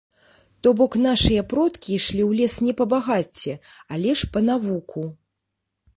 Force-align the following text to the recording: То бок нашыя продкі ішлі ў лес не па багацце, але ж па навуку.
То 0.63 0.71
бок 0.79 0.95
нашыя 1.05 1.43
продкі 1.51 1.93
ішлі 1.97 2.23
ў 2.29 2.39
лес 2.41 2.55
не 2.69 2.73
па 2.81 2.89
багацце, 2.95 3.53
але 3.99 4.19
ж 4.23 4.33
па 4.35 4.39
навуку. 4.51 5.01